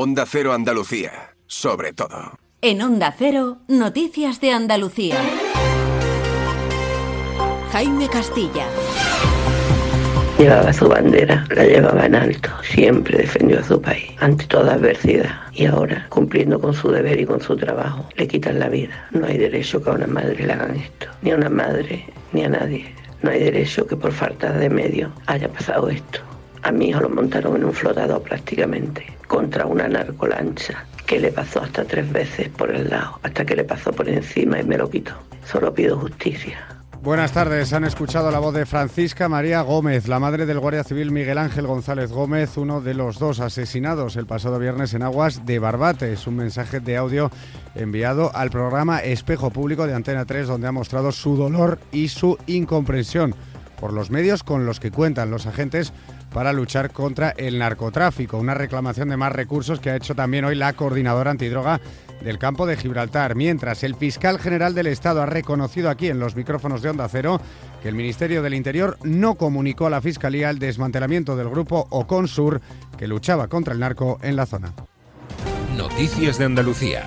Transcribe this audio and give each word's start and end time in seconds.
Onda 0.00 0.26
Cero 0.26 0.52
Andalucía, 0.52 1.34
sobre 1.48 1.92
todo. 1.92 2.38
En 2.62 2.82
Onda 2.82 3.12
Cero, 3.18 3.62
Noticias 3.66 4.40
de 4.40 4.52
Andalucía. 4.52 5.16
Jaime 7.72 8.08
Castilla. 8.08 8.68
Llevaba 10.38 10.72
su 10.72 10.88
bandera, 10.88 11.44
la 11.50 11.64
llevaba 11.64 12.06
en 12.06 12.14
alto, 12.14 12.48
siempre 12.62 13.18
defendió 13.18 13.58
a 13.58 13.64
su 13.64 13.82
país 13.82 14.12
ante 14.20 14.46
toda 14.46 14.74
adversidad 14.74 15.34
y 15.52 15.66
ahora, 15.66 16.06
cumpliendo 16.10 16.60
con 16.60 16.74
su 16.74 16.92
deber 16.92 17.18
y 17.18 17.26
con 17.26 17.40
su 17.40 17.56
trabajo, 17.56 18.08
le 18.14 18.28
quitan 18.28 18.60
la 18.60 18.68
vida. 18.68 19.08
No 19.10 19.26
hay 19.26 19.36
derecho 19.36 19.82
que 19.82 19.90
a 19.90 19.94
una 19.94 20.06
madre 20.06 20.46
le 20.46 20.52
hagan 20.52 20.76
esto, 20.76 21.08
ni 21.22 21.32
a 21.32 21.34
una 21.34 21.50
madre, 21.50 22.06
ni 22.32 22.44
a 22.44 22.48
nadie. 22.48 22.94
No 23.22 23.32
hay 23.32 23.40
derecho 23.40 23.84
que 23.84 23.96
por 23.96 24.12
falta 24.12 24.52
de 24.52 24.70
medios 24.70 25.10
haya 25.26 25.48
pasado 25.48 25.88
esto. 25.88 26.20
A 26.62 26.72
mi 26.72 26.88
hijo 26.88 27.00
lo 27.00 27.08
montaron 27.08 27.56
en 27.56 27.64
un 27.64 27.72
flotador 27.72 28.22
prácticamente, 28.22 29.06
contra 29.26 29.66
una 29.66 29.88
narcolancha, 29.88 30.84
que 31.06 31.20
le 31.20 31.32
pasó 31.32 31.62
hasta 31.62 31.84
tres 31.84 32.10
veces 32.12 32.48
por 32.50 32.70
el 32.70 32.90
lado, 32.90 33.18
hasta 33.22 33.44
que 33.44 33.56
le 33.56 33.64
pasó 33.64 33.92
por 33.92 34.08
encima 34.08 34.60
y 34.60 34.64
me 34.64 34.76
lo 34.76 34.90
quitó. 34.90 35.12
Solo 35.44 35.72
pido 35.72 35.98
justicia. 35.98 36.78
Buenas 37.00 37.32
tardes, 37.32 37.72
han 37.72 37.84
escuchado 37.84 38.28
la 38.32 38.40
voz 38.40 38.52
de 38.52 38.66
Francisca 38.66 39.28
María 39.28 39.60
Gómez, 39.62 40.08
la 40.08 40.18
madre 40.18 40.46
del 40.46 40.58
Guardia 40.58 40.82
Civil 40.82 41.12
Miguel 41.12 41.38
Ángel 41.38 41.64
González 41.64 42.10
Gómez, 42.10 42.56
uno 42.56 42.80
de 42.80 42.92
los 42.92 43.20
dos 43.20 43.38
asesinados 43.38 44.16
el 44.16 44.26
pasado 44.26 44.58
viernes 44.58 44.94
en 44.94 45.04
aguas 45.04 45.46
de 45.46 45.60
Barbate. 45.60 46.12
Es 46.12 46.26
un 46.26 46.34
mensaje 46.34 46.80
de 46.80 46.96
audio 46.96 47.30
enviado 47.76 48.34
al 48.34 48.50
programa 48.50 48.98
Espejo 48.98 49.50
Público 49.50 49.86
de 49.86 49.94
Antena 49.94 50.24
3, 50.24 50.48
donde 50.48 50.66
ha 50.66 50.72
mostrado 50.72 51.12
su 51.12 51.36
dolor 51.36 51.78
y 51.92 52.08
su 52.08 52.36
incomprensión 52.48 53.32
por 53.80 53.92
los 53.92 54.10
medios 54.10 54.42
con 54.42 54.66
los 54.66 54.80
que 54.80 54.90
cuentan 54.90 55.30
los 55.30 55.46
agentes 55.46 55.92
para 56.32 56.52
luchar 56.52 56.90
contra 56.90 57.30
el 57.30 57.58
narcotráfico. 57.58 58.38
Una 58.38 58.54
reclamación 58.54 59.08
de 59.08 59.16
más 59.16 59.32
recursos 59.32 59.80
que 59.80 59.90
ha 59.90 59.96
hecho 59.96 60.14
también 60.14 60.44
hoy 60.44 60.54
la 60.54 60.72
coordinadora 60.72 61.30
antidroga 61.30 61.80
del 62.22 62.38
campo 62.38 62.66
de 62.66 62.76
Gibraltar, 62.76 63.34
mientras 63.34 63.84
el 63.84 63.94
fiscal 63.94 64.38
general 64.38 64.74
del 64.74 64.88
Estado 64.88 65.22
ha 65.22 65.26
reconocido 65.26 65.88
aquí 65.88 66.08
en 66.08 66.18
los 66.18 66.34
micrófonos 66.34 66.82
de 66.82 66.90
Onda 66.90 67.08
Cero 67.08 67.40
que 67.82 67.88
el 67.88 67.94
Ministerio 67.94 68.42
del 68.42 68.54
Interior 68.54 68.98
no 69.02 69.36
comunicó 69.36 69.86
a 69.86 69.90
la 69.90 70.00
Fiscalía 70.00 70.50
el 70.50 70.58
desmantelamiento 70.58 71.36
del 71.36 71.48
grupo 71.48 71.86
Oconsur 71.90 72.60
que 72.96 73.06
luchaba 73.06 73.48
contra 73.48 73.72
el 73.72 73.80
narco 73.80 74.18
en 74.22 74.36
la 74.36 74.46
zona. 74.46 74.72
Noticias 75.76 76.38
de 76.38 76.44
Andalucía. 76.44 77.06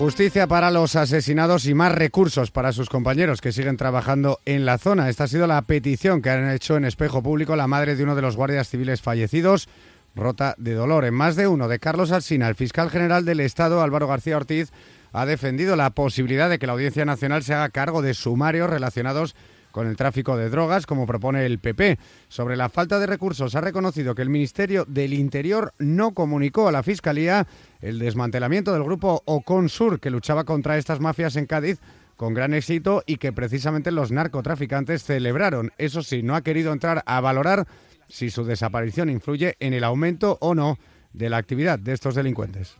Justicia 0.00 0.46
para 0.46 0.70
los 0.70 0.96
asesinados 0.96 1.66
y 1.66 1.74
más 1.74 1.92
recursos 1.92 2.50
para 2.50 2.72
sus 2.72 2.88
compañeros 2.88 3.42
que 3.42 3.52
siguen 3.52 3.76
trabajando 3.76 4.40
en 4.46 4.64
la 4.64 4.78
zona. 4.78 5.10
Esta 5.10 5.24
ha 5.24 5.28
sido 5.28 5.46
la 5.46 5.60
petición 5.60 6.22
que 6.22 6.30
han 6.30 6.48
hecho 6.48 6.78
en 6.78 6.86
espejo 6.86 7.22
público 7.22 7.54
la 7.54 7.66
madre 7.66 7.96
de 7.96 8.04
uno 8.04 8.14
de 8.14 8.22
los 8.22 8.34
guardias 8.34 8.70
civiles 8.70 9.02
fallecidos, 9.02 9.68
rota 10.14 10.54
de 10.56 10.72
dolor. 10.72 11.04
En 11.04 11.12
más 11.12 11.36
de 11.36 11.48
uno 11.48 11.68
de 11.68 11.80
Carlos 11.80 12.12
Alsina, 12.12 12.48
el 12.48 12.54
fiscal 12.54 12.88
general 12.88 13.26
del 13.26 13.40
Estado, 13.40 13.82
Álvaro 13.82 14.08
García 14.08 14.38
Ortiz, 14.38 14.72
ha 15.12 15.26
defendido 15.26 15.76
la 15.76 15.90
posibilidad 15.90 16.48
de 16.48 16.58
que 16.58 16.66
la 16.66 16.72
Audiencia 16.72 17.04
Nacional 17.04 17.42
se 17.42 17.52
haga 17.52 17.68
cargo 17.68 18.00
de 18.00 18.14
sumarios 18.14 18.70
relacionados 18.70 19.34
con 19.34 19.40
el 19.74 19.96
tráfico 19.96 20.36
de 20.36 20.50
drogas, 20.50 20.86
como 20.86 21.06
propone 21.06 21.46
el 21.46 21.58
PP. 21.58 21.98
Sobre 22.28 22.56
la 22.56 22.68
falta 22.68 22.98
de 22.98 23.06
recursos, 23.06 23.54
ha 23.54 23.60
reconocido 23.60 24.14
que 24.14 24.22
el 24.22 24.28
Ministerio 24.28 24.84
del 24.86 25.14
Interior 25.14 25.72
no 25.78 26.12
comunicó 26.12 26.68
a 26.68 26.72
la 26.72 26.82
Fiscalía 26.82 27.46
el 27.80 27.98
desmantelamiento 27.98 28.72
del 28.72 28.84
grupo 28.84 29.22
Oconsur, 29.26 30.00
que 30.00 30.10
luchaba 30.10 30.44
contra 30.44 30.76
estas 30.76 31.00
mafias 31.00 31.36
en 31.36 31.46
Cádiz 31.46 31.78
con 32.16 32.34
gran 32.34 32.52
éxito 32.52 33.02
y 33.06 33.16
que 33.16 33.32
precisamente 33.32 33.90
los 33.90 34.12
narcotraficantes 34.12 35.04
celebraron. 35.04 35.72
Eso 35.78 36.02
sí, 36.02 36.22
no 36.22 36.34
ha 36.34 36.42
querido 36.42 36.72
entrar 36.72 37.02
a 37.06 37.20
valorar 37.20 37.66
si 38.08 38.28
su 38.28 38.44
desaparición 38.44 39.08
influye 39.08 39.56
en 39.60 39.72
el 39.72 39.84
aumento 39.84 40.36
o 40.40 40.54
no 40.54 40.78
de 41.12 41.30
la 41.30 41.38
actividad 41.38 41.78
de 41.78 41.92
estos 41.92 42.14
delincuentes. 42.14 42.76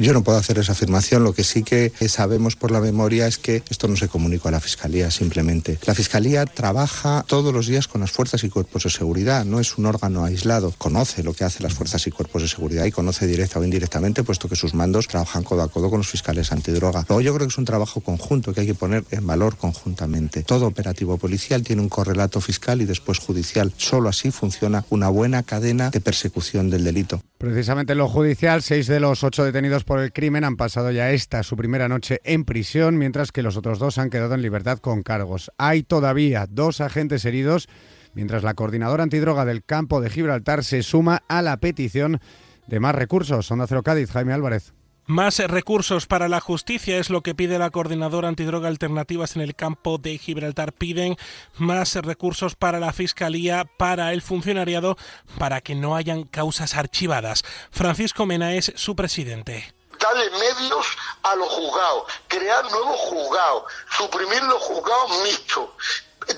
Yo 0.00 0.14
no 0.14 0.24
puedo 0.24 0.38
hacer 0.38 0.56
esa 0.58 0.72
afirmación, 0.72 1.24
lo 1.24 1.34
que 1.34 1.44
sí 1.44 1.62
que 1.62 1.92
sabemos 2.08 2.56
por 2.56 2.70
la 2.70 2.80
memoria 2.80 3.26
es 3.26 3.36
que 3.36 3.62
esto 3.68 3.86
no 3.86 3.96
se 3.96 4.08
comunicó 4.08 4.48
a 4.48 4.50
la 4.50 4.58
Fiscalía 4.58 5.10
simplemente. 5.10 5.78
La 5.84 5.94
Fiscalía 5.94 6.46
trabaja 6.46 7.22
todos 7.28 7.52
los 7.52 7.66
días 7.66 7.86
con 7.86 8.00
las 8.00 8.10
fuerzas 8.10 8.42
y 8.42 8.48
cuerpos 8.48 8.84
de 8.84 8.90
seguridad, 8.90 9.44
no 9.44 9.60
es 9.60 9.76
un 9.76 9.84
órgano 9.84 10.24
aislado, 10.24 10.72
conoce 10.78 11.22
lo 11.22 11.34
que 11.34 11.44
hacen 11.44 11.64
las 11.64 11.74
fuerzas 11.74 12.06
y 12.06 12.10
cuerpos 12.10 12.40
de 12.40 12.48
seguridad 12.48 12.86
y 12.86 12.92
conoce 12.92 13.26
directa 13.26 13.58
o 13.58 13.62
indirectamente, 13.64 14.22
puesto 14.22 14.48
que 14.48 14.56
sus 14.56 14.72
mandos 14.72 15.06
trabajan 15.06 15.44
codo 15.44 15.64
a 15.64 15.68
codo 15.68 15.90
con 15.90 15.98
los 15.98 16.08
fiscales 16.08 16.50
antidroga. 16.50 17.04
Luego 17.06 17.20
yo 17.20 17.34
creo 17.34 17.46
que 17.46 17.52
es 17.52 17.58
un 17.58 17.66
trabajo 17.66 18.00
conjunto 18.00 18.54
que 18.54 18.62
hay 18.62 18.66
que 18.66 18.74
poner 18.74 19.04
en 19.10 19.26
valor 19.26 19.58
conjuntamente. 19.58 20.44
Todo 20.44 20.66
operativo 20.66 21.18
policial 21.18 21.62
tiene 21.62 21.82
un 21.82 21.90
correlato 21.90 22.40
fiscal 22.40 22.80
y 22.80 22.86
después 22.86 23.18
judicial. 23.18 23.74
Solo 23.76 24.08
así 24.08 24.30
funciona 24.30 24.82
una 24.88 25.10
buena 25.10 25.42
cadena 25.42 25.90
de 25.90 26.00
persecución 26.00 26.70
del 26.70 26.84
delito. 26.84 27.20
Precisamente 27.36 27.92
en 27.92 27.98
lo 27.98 28.08
judicial, 28.08 28.62
seis 28.62 28.86
de 28.86 29.00
los 29.00 29.24
ocho 29.24 29.44
detenidos 29.44 29.84
por 29.90 29.98
el 29.98 30.12
crimen 30.12 30.44
han 30.44 30.54
pasado 30.54 30.92
ya 30.92 31.10
esta 31.10 31.42
su 31.42 31.56
primera 31.56 31.88
noche 31.88 32.20
en 32.22 32.44
prisión, 32.44 32.96
mientras 32.96 33.32
que 33.32 33.42
los 33.42 33.56
otros 33.56 33.80
dos 33.80 33.98
han 33.98 34.08
quedado 34.08 34.34
en 34.34 34.40
libertad 34.40 34.78
con 34.78 35.02
cargos. 35.02 35.50
Hay 35.58 35.82
todavía 35.82 36.46
dos 36.48 36.80
agentes 36.80 37.24
heridos, 37.24 37.68
mientras 38.14 38.44
la 38.44 38.54
coordinadora 38.54 39.02
antidroga 39.02 39.44
del 39.44 39.64
campo 39.64 40.00
de 40.00 40.08
Gibraltar 40.08 40.62
se 40.62 40.84
suma 40.84 41.24
a 41.26 41.42
la 41.42 41.56
petición 41.56 42.20
de 42.68 42.78
más 42.78 42.94
recursos. 42.94 43.50
Onda 43.50 43.66
Cero 43.66 43.82
Cádiz, 43.82 44.12
Jaime 44.12 44.32
Álvarez. 44.32 44.74
Más 45.06 45.40
recursos 45.40 46.06
para 46.06 46.28
la 46.28 46.38
justicia 46.38 46.98
es 46.98 47.10
lo 47.10 47.22
que 47.22 47.34
pide 47.34 47.58
la 47.58 47.70
coordinadora 47.70 48.28
antidroga 48.28 48.68
alternativas 48.68 49.34
en 49.34 49.42
el 49.42 49.56
campo 49.56 49.98
de 49.98 50.18
Gibraltar. 50.18 50.72
Piden 50.72 51.16
más 51.58 51.96
recursos 51.96 52.54
para 52.54 52.78
la 52.78 52.92
fiscalía, 52.92 53.64
para 53.76 54.12
el 54.12 54.22
funcionariado, 54.22 54.96
para 55.36 55.60
que 55.60 55.74
no 55.74 55.96
hayan 55.96 56.22
causas 56.22 56.76
archivadas. 56.76 57.42
Francisco 57.72 58.24
Mena 58.24 58.54
es 58.54 58.72
su 58.76 58.94
presidente 58.94 59.79
darle 60.00 60.30
medios 60.30 60.86
a 61.22 61.36
los 61.36 61.48
juzgados, 61.48 62.04
crear 62.28 62.64
nuevos 62.70 62.98
juzgados, 63.00 63.64
suprimir 63.96 64.42
los 64.42 64.62
juzgados 64.62 65.22
mixtos, 65.22 65.68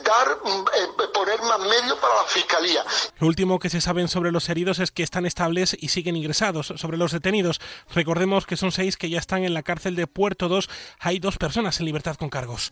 dar, 0.05 0.29
eh, 0.29 1.09
poner 1.13 1.41
más 1.43 1.61
medios 1.61 1.99
para 1.99 2.15
la 2.15 2.25
fiscalía. 2.25 2.85
Lo 3.19 3.27
último 3.27 3.59
que 3.59 3.71
se 3.71 3.81
saben 3.81 4.09
sobre 4.09 4.33
los 4.33 4.49
heridos 4.49 4.79
es 4.79 4.91
que 4.91 5.03
están 5.03 5.27
estables 5.27 5.77
y 5.79 5.89
siguen 5.89 6.17
ingresados. 6.17 6.73
Sobre 6.77 6.97
los 6.97 7.13
detenidos, 7.13 7.61
recordemos 7.95 8.47
que 8.47 8.57
son 8.57 8.73
seis 8.73 8.97
que 8.97 9.11
ya 9.11 9.19
están 9.19 9.45
en 9.45 9.55
la 9.55 9.63
cárcel 9.63 9.97
de 9.97 10.07
Puerto 10.07 10.49
2. 10.49 10.69
Hay 11.01 11.19
dos 11.19 11.39
personas 11.39 11.79
en 11.81 11.87
libertad 11.87 12.17
con 12.17 12.31
cargos. 12.31 12.71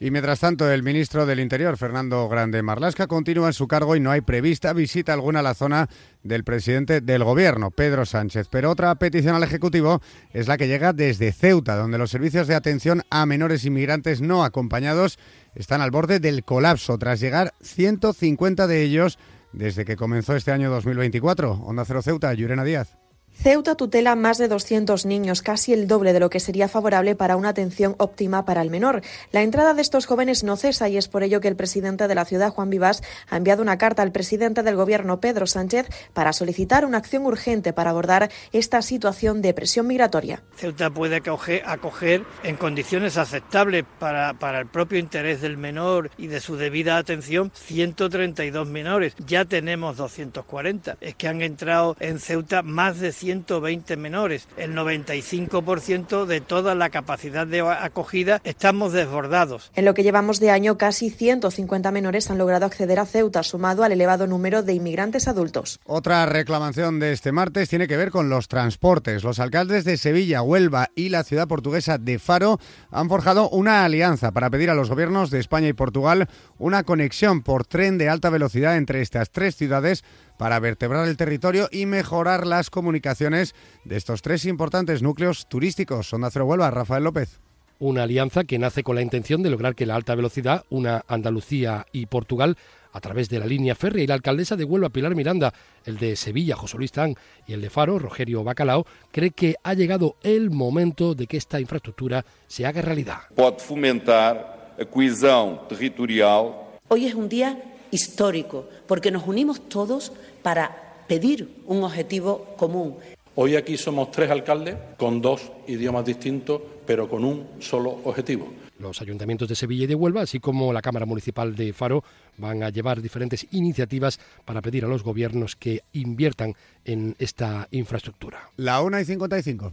Y 0.00 0.10
mientras 0.10 0.40
tanto, 0.40 0.70
el 0.70 0.82
ministro 0.82 1.24
del 1.24 1.40
Interior, 1.40 1.76
Fernando 1.76 2.28
Grande 2.28 2.62
Marlasca, 2.62 3.06
continúa 3.06 3.46
en 3.46 3.52
su 3.52 3.68
cargo 3.68 3.94
y 3.94 4.00
no 4.00 4.10
hay 4.10 4.20
prevista 4.22 4.72
visita 4.72 5.12
alguna 5.12 5.38
a 5.38 5.42
la 5.42 5.54
zona 5.54 5.88
del 6.22 6.42
presidente 6.42 7.00
del 7.00 7.22
Gobierno, 7.22 7.70
Pedro 7.70 8.04
Sánchez. 8.04 8.48
Pero 8.50 8.70
otra 8.70 8.94
petición 8.96 9.36
al 9.36 9.44
Ejecutivo 9.44 10.02
es 10.32 10.48
la 10.48 10.56
que 10.56 10.66
llega 10.66 10.92
desde 10.92 11.32
Ceuta, 11.32 11.76
donde 11.76 11.98
los 11.98 12.10
servicios 12.10 12.48
de 12.48 12.56
atención 12.56 13.02
a 13.10 13.24
menores 13.24 13.64
inmigrantes 13.64 14.20
no 14.20 14.44
acompañados 14.44 15.18
están 15.54 15.80
al 15.80 15.92
borde 15.92 16.18
del 16.18 16.44
colapso, 16.44 16.98
tras 16.98 17.20
llegar 17.20 17.54
150 17.60 18.66
de 18.66 18.82
ellos 18.82 19.18
desde 19.52 19.84
que 19.84 19.96
comenzó 19.96 20.34
este 20.34 20.50
año 20.50 20.70
2024. 20.70 21.52
Onda 21.52 21.84
Cero 21.84 22.02
Ceuta, 22.02 22.34
Llurena 22.34 22.64
Díaz. 22.64 22.96
Ceuta 23.34 23.74
tutela 23.74 24.14
más 24.14 24.38
de 24.38 24.48
200 24.48 25.04
niños, 25.06 25.42
casi 25.42 25.72
el 25.72 25.86
doble 25.86 26.12
de 26.12 26.20
lo 26.20 26.30
que 26.30 26.40
sería 26.40 26.68
favorable 26.68 27.14
para 27.14 27.36
una 27.36 27.50
atención 27.50 27.94
óptima 27.98 28.44
para 28.44 28.62
el 28.62 28.70
menor. 28.70 29.02
La 29.32 29.42
entrada 29.42 29.74
de 29.74 29.82
estos 29.82 30.06
jóvenes 30.06 30.44
no 30.44 30.56
cesa 30.56 30.88
y 30.88 30.96
es 30.96 31.08
por 31.08 31.22
ello 31.22 31.40
que 31.40 31.48
el 31.48 31.56
presidente 31.56 32.08
de 32.08 32.14
la 32.14 32.24
ciudad, 32.24 32.50
Juan 32.50 32.70
Vivas, 32.70 33.02
ha 33.28 33.36
enviado 33.36 33.60
una 33.60 33.76
carta 33.76 34.02
al 34.02 34.12
presidente 34.12 34.62
del 34.62 34.76
gobierno, 34.76 35.20
Pedro 35.20 35.46
Sánchez, 35.46 35.88
para 36.14 36.32
solicitar 36.32 36.86
una 36.86 36.98
acción 36.98 37.26
urgente 37.26 37.72
para 37.72 37.90
abordar 37.90 38.30
esta 38.52 38.80
situación 38.82 39.42
de 39.42 39.52
presión 39.52 39.88
migratoria. 39.88 40.42
Ceuta 40.56 40.88
puede 40.90 41.16
acoger, 41.16 42.24
en 42.44 42.56
condiciones 42.56 43.18
aceptables 43.18 43.84
para, 43.98 44.34
para 44.34 44.60
el 44.60 44.66
propio 44.66 44.98
interés 44.98 45.42
del 45.42 45.58
menor 45.58 46.10
y 46.16 46.28
de 46.28 46.40
su 46.40 46.56
debida 46.56 46.96
atención 46.96 47.50
132 47.54 48.68
menores. 48.68 49.14
Ya 49.26 49.44
tenemos 49.44 49.96
240. 49.96 50.96
Es 51.00 51.14
que 51.14 51.28
han 51.28 51.42
entrado 51.42 51.96
en 52.00 52.20
Ceuta 52.20 52.62
más 52.62 53.00
de 53.00 53.12
120 53.24 53.96
menores. 53.96 54.48
El 54.58 54.74
95% 54.74 56.26
de 56.26 56.42
toda 56.42 56.74
la 56.74 56.90
capacidad 56.90 57.46
de 57.46 57.62
acogida 57.62 58.42
estamos 58.44 58.92
desbordados. 58.92 59.70
En 59.74 59.86
lo 59.86 59.94
que 59.94 60.02
llevamos 60.02 60.40
de 60.40 60.50
año, 60.50 60.76
casi 60.76 61.08
150 61.08 61.90
menores 61.90 62.30
han 62.30 62.36
logrado 62.36 62.66
acceder 62.66 63.00
a 63.00 63.06
Ceuta, 63.06 63.42
sumado 63.42 63.82
al 63.82 63.92
elevado 63.92 64.26
número 64.26 64.62
de 64.62 64.74
inmigrantes 64.74 65.26
adultos. 65.26 65.80
Otra 65.86 66.26
reclamación 66.26 67.00
de 67.00 67.12
este 67.12 67.32
martes 67.32 67.70
tiene 67.70 67.88
que 67.88 67.96
ver 67.96 68.10
con 68.10 68.28
los 68.28 68.48
transportes. 68.48 69.24
Los 69.24 69.40
alcaldes 69.40 69.84
de 69.84 69.96
Sevilla, 69.96 70.42
Huelva 70.42 70.90
y 70.94 71.08
la 71.08 71.24
ciudad 71.24 71.48
portuguesa 71.48 71.96
de 71.96 72.18
Faro 72.18 72.58
han 72.90 73.08
forjado 73.08 73.48
una 73.48 73.86
alianza 73.86 74.32
para 74.32 74.50
pedir 74.50 74.68
a 74.68 74.74
los 74.74 74.90
gobiernos 74.90 75.30
de 75.30 75.40
España 75.40 75.68
y 75.68 75.72
Portugal 75.72 76.28
una 76.58 76.82
conexión 76.82 77.42
por 77.42 77.64
tren 77.64 77.96
de 77.96 78.10
alta 78.10 78.28
velocidad 78.28 78.76
entre 78.76 79.00
estas 79.00 79.30
tres 79.30 79.56
ciudades 79.56 80.04
para 80.36 80.58
vertebrar 80.60 81.08
el 81.08 81.16
territorio 81.16 81.68
y 81.70 81.86
mejorar 81.86 82.46
las 82.46 82.70
comunicaciones 82.70 83.54
de 83.84 83.96
estos 83.96 84.22
tres 84.22 84.44
importantes 84.44 85.02
núcleos 85.02 85.48
turísticos. 85.48 86.12
Onda 86.12 86.30
Cero 86.30 86.46
Huelva, 86.46 86.70
Rafael 86.70 87.04
López. 87.04 87.40
una 87.80 88.04
alianza 88.04 88.44
que 88.44 88.58
nace 88.58 88.82
con 88.82 88.94
la 88.94 89.02
intención 89.02 89.42
de 89.42 89.50
lograr 89.50 89.74
que 89.74 89.84
la 89.84 89.96
alta 89.96 90.14
velocidad, 90.14 90.64
una 90.70 91.04
Andalucía 91.08 91.86
y 91.92 92.06
Portugal, 92.06 92.56
a 92.92 93.00
través 93.00 93.28
de 93.28 93.40
la 93.40 93.46
línea 93.46 93.74
férrea 93.74 94.04
y 94.04 94.06
la 94.06 94.14
alcaldesa 94.14 94.54
de 94.54 94.64
Huelva, 94.64 94.88
Pilar 94.88 95.14
Miranda, 95.16 95.52
el 95.84 95.98
de 95.98 96.14
Sevilla, 96.14 96.54
José 96.54 96.78
Luis 96.78 96.92
Tán 96.92 97.16
y 97.46 97.52
el 97.52 97.60
de 97.60 97.68
Faro, 97.68 97.98
Rogerio 97.98 98.44
Bacalao, 98.44 98.86
cree 99.10 99.32
que 99.32 99.56
ha 99.64 99.74
llegado 99.74 100.16
el 100.22 100.50
momento 100.50 101.14
de 101.16 101.26
que 101.26 101.36
esta 101.36 101.58
infraestructura 101.58 102.24
se 102.46 102.64
haga 102.64 102.80
realidad. 102.82 103.18
Puede 103.34 103.58
fomentar 103.58 104.74
la 104.78 104.84
cohesión 104.86 105.60
territorial. 105.68 106.52
Hoy 106.88 107.06
es 107.06 107.14
un 107.14 107.28
día 107.28 107.60
histórico 107.90 108.68
porque 108.86 109.10
nos 109.10 109.26
unimos 109.26 109.68
todos 109.68 110.12
para 110.42 111.04
pedir 111.06 111.48
un 111.66 111.84
objetivo 111.84 112.54
común. 112.56 112.96
Hoy 113.36 113.56
aquí 113.56 113.76
somos 113.76 114.10
tres 114.10 114.30
alcaldes 114.30 114.76
con 114.96 115.20
dos 115.20 115.50
idiomas 115.66 116.04
distintos, 116.04 116.60
pero 116.86 117.08
con 117.08 117.24
un 117.24 117.46
solo 117.60 117.98
objetivo 118.04 118.48
los 118.78 119.00
ayuntamientos 119.00 119.48
de 119.48 119.54
Sevilla 119.54 119.84
y 119.84 119.86
de 119.86 119.94
Huelva, 119.94 120.22
así 120.22 120.40
como 120.40 120.72
la 120.72 120.82
Cámara 120.82 121.06
Municipal 121.06 121.54
de 121.54 121.72
Faro, 121.72 122.04
van 122.36 122.62
a 122.62 122.70
llevar 122.70 123.00
diferentes 123.00 123.46
iniciativas 123.52 124.18
para 124.44 124.60
pedir 124.60 124.84
a 124.84 124.88
los 124.88 125.02
gobiernos 125.02 125.56
que 125.56 125.82
inviertan 125.92 126.54
en 126.84 127.14
esta 127.18 127.68
infraestructura. 127.70 128.50
La 128.56 128.82
1 128.82 129.00
y 129.00 129.04
55. 129.04 129.72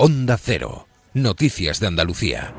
Onda 0.00 0.38
Cero. 0.38 0.86
Noticias 1.12 1.80
de 1.80 1.88
Andalucía. 1.88 2.54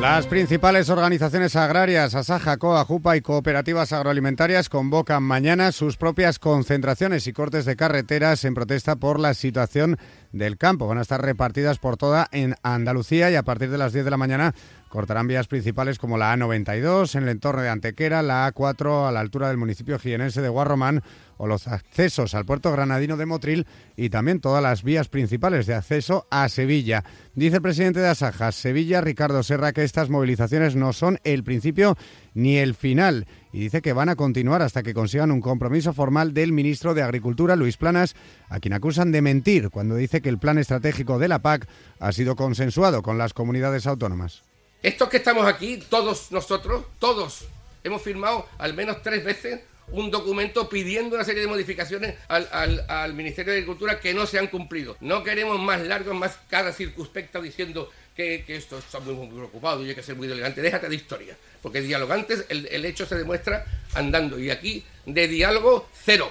Las 0.00 0.28
principales 0.28 0.90
organizaciones 0.90 1.56
agrarias, 1.56 2.14
Asaja, 2.14 2.56
COA, 2.56 2.84
JUPA 2.84 3.16
y 3.16 3.20
cooperativas 3.20 3.92
agroalimentarias 3.92 4.68
convocan 4.68 5.24
mañana 5.24 5.72
sus 5.72 5.96
propias 5.96 6.38
concentraciones 6.38 7.26
y 7.26 7.32
cortes 7.32 7.64
de 7.64 7.74
carreteras 7.74 8.44
en 8.44 8.54
protesta 8.54 8.94
por 8.94 9.18
la 9.18 9.34
situación 9.34 9.98
del 10.30 10.56
campo. 10.56 10.86
Van 10.86 10.98
a 10.98 11.02
estar 11.02 11.20
repartidas 11.20 11.78
por 11.78 11.96
toda 11.96 12.28
en 12.30 12.54
Andalucía 12.62 13.28
y 13.32 13.34
a 13.34 13.42
partir 13.42 13.70
de 13.70 13.78
las 13.78 13.92
10 13.92 14.04
de 14.04 14.10
la 14.12 14.16
mañana 14.16 14.54
cortarán 14.94 15.26
vías 15.26 15.48
principales 15.48 15.98
como 15.98 16.18
la 16.18 16.32
A92 16.36 17.16
en 17.16 17.24
el 17.24 17.30
entorno 17.30 17.62
de 17.62 17.68
Antequera, 17.68 18.22
la 18.22 18.48
A4 18.54 19.08
a 19.08 19.10
la 19.10 19.18
altura 19.18 19.48
del 19.48 19.56
municipio 19.56 19.98
jienense 19.98 20.40
de 20.40 20.48
Guarromán 20.48 21.02
o 21.36 21.48
los 21.48 21.66
accesos 21.66 22.32
al 22.36 22.44
puerto 22.44 22.70
granadino 22.70 23.16
de 23.16 23.26
Motril 23.26 23.66
y 23.96 24.10
también 24.10 24.38
todas 24.38 24.62
las 24.62 24.84
vías 24.84 25.08
principales 25.08 25.66
de 25.66 25.74
acceso 25.74 26.28
a 26.30 26.48
Sevilla. 26.48 27.02
Dice 27.34 27.56
el 27.56 27.62
presidente 27.62 27.98
de 27.98 28.06
Asajas, 28.06 28.54
Sevilla, 28.54 29.00
Ricardo 29.00 29.42
Serra, 29.42 29.72
que 29.72 29.82
estas 29.82 30.10
movilizaciones 30.10 30.76
no 30.76 30.92
son 30.92 31.18
el 31.24 31.42
principio 31.42 31.96
ni 32.32 32.58
el 32.58 32.76
final 32.76 33.26
y 33.52 33.58
dice 33.58 33.82
que 33.82 33.94
van 33.94 34.10
a 34.10 34.14
continuar 34.14 34.62
hasta 34.62 34.84
que 34.84 34.94
consigan 34.94 35.32
un 35.32 35.40
compromiso 35.40 35.92
formal 35.92 36.34
del 36.34 36.52
ministro 36.52 36.94
de 36.94 37.02
Agricultura, 37.02 37.56
Luis 37.56 37.78
Planas, 37.78 38.14
a 38.48 38.60
quien 38.60 38.74
acusan 38.74 39.10
de 39.10 39.22
mentir 39.22 39.70
cuando 39.70 39.96
dice 39.96 40.20
que 40.20 40.28
el 40.28 40.38
plan 40.38 40.56
estratégico 40.56 41.18
de 41.18 41.26
la 41.26 41.40
PAC 41.40 41.66
ha 41.98 42.12
sido 42.12 42.36
consensuado 42.36 43.02
con 43.02 43.18
las 43.18 43.34
comunidades 43.34 43.88
autónomas. 43.88 44.44
Estos 44.84 45.08
que 45.08 45.16
estamos 45.16 45.46
aquí, 45.46 45.78
todos 45.78 46.30
nosotros, 46.30 46.84
todos, 46.98 47.46
hemos 47.84 48.02
firmado 48.02 48.46
al 48.58 48.74
menos 48.74 49.02
tres 49.02 49.24
veces 49.24 49.60
un 49.88 50.10
documento 50.10 50.68
pidiendo 50.68 51.16
una 51.16 51.24
serie 51.24 51.40
de 51.40 51.48
modificaciones 51.48 52.16
al, 52.28 53.14
Ministerio 53.14 53.54
de 53.54 53.60
Agricultura 53.60 53.98
que 53.98 54.12
no 54.12 54.26
se 54.26 54.38
han 54.38 54.48
cumplido. 54.48 54.94
No 55.00 55.24
queremos 55.24 55.58
más 55.58 55.80
largos, 55.80 56.14
más 56.14 56.38
cada 56.50 56.70
circunspecta 56.70 57.40
diciendo 57.40 57.90
que, 58.14 58.44
que 58.46 58.56
esto 58.56 58.76
está 58.76 59.00
muy, 59.00 59.26
preocupado 59.26 59.82
y 59.82 59.88
hay 59.88 59.94
que 59.94 60.02
ser 60.02 60.16
muy 60.16 60.30
elegante. 60.30 60.60
Déjate 60.60 60.90
de 60.90 60.96
historia, 60.96 61.34
porque 61.62 61.80
dialogantes 61.80 62.44
el, 62.50 62.66
el 62.66 62.84
hecho 62.84 63.06
se 63.06 63.14
demuestra 63.14 63.64
andando 63.94 64.38
y 64.38 64.50
aquí 64.50 64.84
de 65.06 65.28
diálogo 65.28 65.88
cero. 66.04 66.30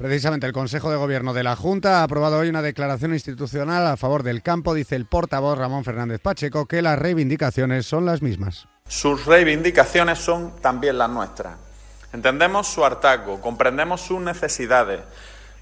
Precisamente 0.00 0.46
el 0.46 0.54
Consejo 0.54 0.90
de 0.90 0.96
Gobierno 0.96 1.34
de 1.34 1.42
la 1.42 1.56
Junta 1.56 2.00
ha 2.00 2.04
aprobado 2.04 2.38
hoy 2.38 2.48
una 2.48 2.62
declaración 2.62 3.12
institucional 3.12 3.86
a 3.86 3.98
favor 3.98 4.22
del 4.22 4.42
campo. 4.42 4.72
Dice 4.72 4.96
el 4.96 5.04
portavoz 5.04 5.58
Ramón 5.58 5.84
Fernández 5.84 6.22
Pacheco 6.22 6.64
que 6.64 6.80
las 6.80 6.98
reivindicaciones 6.98 7.84
son 7.84 8.06
las 8.06 8.22
mismas. 8.22 8.66
Sus 8.88 9.26
reivindicaciones 9.26 10.18
son 10.18 10.56
también 10.62 10.96
las 10.96 11.10
nuestras. 11.10 11.58
Entendemos 12.14 12.66
su 12.66 12.82
hartazgo, 12.82 13.42
comprendemos 13.42 14.00
sus 14.00 14.22
necesidades. 14.22 15.00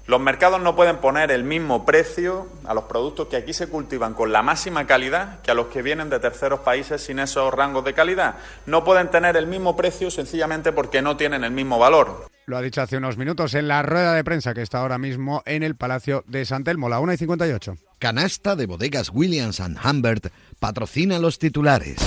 Los 0.07 0.21
mercados 0.21 0.61
no 0.61 0.73
pueden 0.73 0.99
poner 0.99 1.31
el 1.31 1.43
mismo 1.43 1.85
precio 1.85 2.47
a 2.63 2.73
los 2.73 2.85
productos 2.85 3.27
que 3.27 3.35
aquí 3.35 3.51
se 3.51 3.67
cultivan 3.67 4.13
con 4.13 4.31
la 4.31 4.41
máxima 4.41 4.87
calidad 4.87 5.41
que 5.41 5.51
a 5.51 5.53
los 5.53 5.67
que 5.67 5.81
vienen 5.81 6.09
de 6.09 6.19
terceros 6.21 6.61
países 6.61 7.01
sin 7.03 7.19
esos 7.19 7.53
rangos 7.53 7.83
de 7.83 7.93
calidad. 7.93 8.35
No 8.65 8.85
pueden 8.85 9.11
tener 9.11 9.35
el 9.35 9.47
mismo 9.47 9.75
precio 9.75 10.09
sencillamente 10.09 10.71
porque 10.71 11.01
no 11.01 11.17
tienen 11.17 11.43
el 11.43 11.51
mismo 11.51 11.77
valor. 11.77 12.29
Lo 12.49 12.57
ha 12.57 12.63
dicho 12.63 12.81
hace 12.81 12.97
unos 12.97 13.15
minutos 13.15 13.53
en 13.53 13.67
la 13.67 13.83
rueda 13.83 14.15
de 14.15 14.23
prensa 14.23 14.55
que 14.55 14.63
está 14.63 14.79
ahora 14.79 14.97
mismo 14.97 15.43
en 15.45 15.61
el 15.61 15.75
Palacio 15.75 16.23
de 16.25 16.45
San 16.45 16.63
Telmo, 16.63 16.89
la 16.89 16.99
1 16.99 17.13
y 17.13 17.17
58. 17.17 17.75
Canasta 17.99 18.55
de 18.55 18.65
bodegas 18.65 19.11
Williams⁇ 19.13 19.59
Humbert 19.85 20.33
patrocina 20.59 21.19
los 21.19 21.37
titulares. 21.37 21.97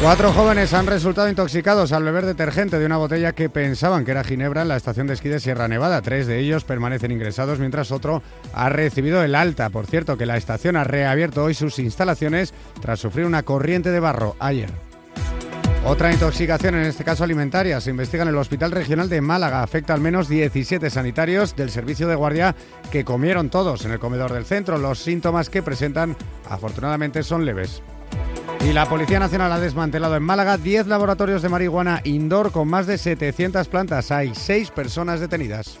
Cuatro 0.00 0.32
jóvenes 0.32 0.72
han 0.74 0.86
resultado 0.86 1.28
intoxicados 1.28 1.90
al 1.90 2.04
beber 2.04 2.24
detergente 2.24 2.78
de 2.78 2.86
una 2.86 2.98
botella 2.98 3.32
que 3.32 3.50
pensaban 3.50 4.04
que 4.04 4.12
era 4.12 4.22
ginebra 4.22 4.62
en 4.62 4.68
la 4.68 4.76
estación 4.76 5.08
de 5.08 5.14
esquí 5.14 5.28
de 5.28 5.40
Sierra 5.40 5.66
Nevada. 5.66 6.00
Tres 6.00 6.28
de 6.28 6.38
ellos 6.38 6.62
permanecen 6.62 7.10
ingresados 7.10 7.58
mientras 7.58 7.90
otro 7.90 8.22
ha 8.54 8.68
recibido 8.68 9.24
el 9.24 9.34
alta. 9.34 9.70
Por 9.70 9.88
cierto, 9.88 10.16
que 10.16 10.26
la 10.26 10.36
estación 10.36 10.76
ha 10.76 10.84
reabierto 10.84 11.42
hoy 11.42 11.54
sus 11.54 11.80
instalaciones 11.80 12.54
tras 12.80 13.00
sufrir 13.00 13.26
una 13.26 13.42
corriente 13.42 13.90
de 13.90 13.98
barro 13.98 14.36
ayer. 14.38 14.70
Otra 15.84 16.12
intoxicación, 16.12 16.76
en 16.76 16.84
este 16.84 17.02
caso 17.02 17.24
alimentaria, 17.24 17.80
se 17.80 17.90
investiga 17.90 18.22
en 18.22 18.28
el 18.28 18.36
Hospital 18.36 18.70
Regional 18.70 19.08
de 19.08 19.20
Málaga. 19.20 19.64
Afecta 19.64 19.92
al 19.92 20.00
menos 20.00 20.28
17 20.28 20.88
sanitarios 20.90 21.56
del 21.56 21.70
servicio 21.70 22.06
de 22.06 22.14
guardia 22.14 22.54
que 22.92 23.04
comieron 23.04 23.50
todos 23.50 23.84
en 23.84 23.90
el 23.90 23.98
comedor 23.98 24.32
del 24.32 24.44
centro. 24.44 24.78
Los 24.78 25.00
síntomas 25.00 25.50
que 25.50 25.60
presentan, 25.60 26.16
afortunadamente, 26.48 27.24
son 27.24 27.44
leves. 27.44 27.82
Y 28.64 28.72
la 28.72 28.88
Policía 28.88 29.18
Nacional 29.18 29.50
ha 29.50 29.58
desmantelado 29.58 30.14
en 30.14 30.22
Málaga 30.22 30.56
10 30.56 30.86
laboratorios 30.86 31.42
de 31.42 31.48
marihuana 31.48 32.00
indoor 32.04 32.52
con 32.52 32.68
más 32.68 32.86
de 32.86 32.96
700 32.96 33.66
plantas. 33.66 34.12
Hay 34.12 34.36
6 34.36 34.70
personas 34.70 35.18
detenidas. 35.18 35.80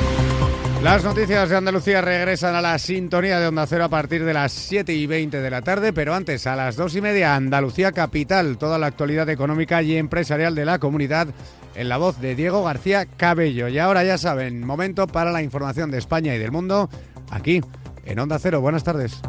Las 0.83 1.03
noticias 1.03 1.47
de 1.47 1.57
Andalucía 1.57 2.01
regresan 2.01 2.55
a 2.55 2.61
la 2.61 2.79
sintonía 2.79 3.39
de 3.39 3.47
Onda 3.47 3.67
Cero 3.67 3.83
a 3.83 3.89
partir 3.89 4.25
de 4.25 4.33
las 4.33 4.51
7 4.51 4.91
y 4.91 5.05
20 5.05 5.39
de 5.39 5.49
la 5.51 5.61
tarde, 5.61 5.93
pero 5.93 6.15
antes 6.15 6.47
a 6.47 6.55
las 6.55 6.75
2 6.75 6.95
y 6.95 7.01
media 7.01 7.35
Andalucía 7.35 7.91
Capital, 7.91 8.57
toda 8.57 8.79
la 8.79 8.87
actualidad 8.87 9.29
económica 9.29 9.83
y 9.83 9.95
empresarial 9.95 10.55
de 10.55 10.65
la 10.65 10.79
comunidad 10.79 11.27
en 11.75 11.87
la 11.87 11.97
voz 11.97 12.19
de 12.19 12.33
Diego 12.33 12.63
García 12.63 13.05
Cabello. 13.05 13.67
Y 13.67 13.77
ahora 13.77 14.03
ya 14.03 14.17
saben, 14.17 14.65
momento 14.65 15.05
para 15.05 15.31
la 15.31 15.43
información 15.43 15.91
de 15.91 15.99
España 15.99 16.33
y 16.33 16.39
del 16.39 16.51
mundo 16.51 16.89
aquí 17.29 17.61
en 18.03 18.19
Onda 18.19 18.39
Cero. 18.39 18.59
Buenas 18.59 18.83
tardes. 18.83 19.21